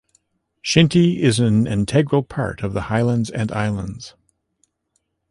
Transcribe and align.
Shinty 0.65 1.19
is 1.21 1.39
an 1.39 1.67
integral 1.67 2.23
part 2.23 2.63
of 2.63 2.73
the 2.73 2.81
Highlands 2.89 3.29
and 3.29 3.51
Islands. 3.51 4.15